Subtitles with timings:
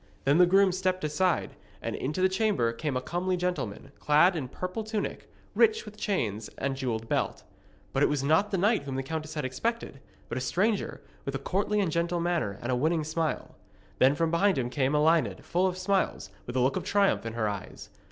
[0.23, 4.47] Then the groom stepped aside, and into the chamber came a comely gentleman, clad in
[4.47, 7.43] purple tunic, rich with chains and jewelled belt.
[7.93, 11.35] But it was not the knight whom the countess had expected, but a stranger, with
[11.35, 13.53] a courtly and gentle manner and a winning smile.
[13.99, 17.33] Then from behind him came Elined, full of smiles, with a look of triumph in
[17.33, 17.91] her eyes.